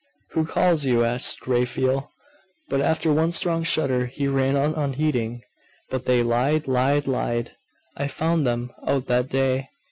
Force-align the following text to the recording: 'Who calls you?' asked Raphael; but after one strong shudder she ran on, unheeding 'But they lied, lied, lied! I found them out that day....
'Who 0.31 0.47
calls 0.47 0.83
you?' 0.83 1.03
asked 1.03 1.45
Raphael; 1.45 2.11
but 2.69 2.81
after 2.81 3.13
one 3.13 3.31
strong 3.31 3.61
shudder 3.61 4.09
she 4.11 4.27
ran 4.27 4.57
on, 4.57 4.73
unheeding 4.73 5.43
'But 5.91 6.05
they 6.05 6.23
lied, 6.23 6.67
lied, 6.67 7.05
lied! 7.05 7.51
I 7.95 8.07
found 8.07 8.47
them 8.47 8.71
out 8.87 9.05
that 9.05 9.29
day.... 9.29 9.69